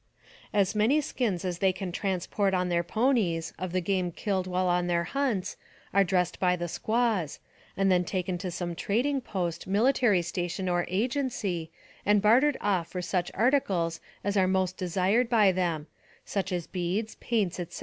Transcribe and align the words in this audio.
As 0.51 0.73
many 0.73 0.99
skins 0.99 1.45
as 1.45 1.59
they 1.59 1.71
can 1.71 1.91
transport 1.91 2.55
on 2.55 2.69
their 2.69 2.81
ponies, 2.81 3.53
of 3.59 3.71
the 3.71 3.81
game 3.81 4.11
killed 4.11 4.47
while 4.47 4.65
on 4.67 4.87
their 4.87 5.03
hunts, 5.03 5.57
are 5.93 6.03
dressed 6.03 6.39
by 6.39 6.55
the 6.55 6.67
squaws, 6.67 7.37
and 7.77 7.91
then 7.91 8.03
taken 8.03 8.39
to 8.39 8.49
some 8.49 8.73
trading 8.73 9.21
post, 9.21 9.69
mili 9.69 9.93
tary 9.93 10.23
station, 10.23 10.67
or 10.67 10.85
agency, 10.87 11.69
and 12.03 12.19
bartered 12.19 12.57
off 12.61 12.87
for 12.87 13.03
such 13.03 13.29
articles 13.35 13.99
as 14.23 14.35
are 14.35 14.47
most 14.47 14.75
desired 14.75 15.29
by 15.29 15.51
them, 15.51 15.85
such 16.25 16.51
as 16.51 16.65
beads, 16.65 17.13
paints, 17.19 17.59
etc. 17.59 17.79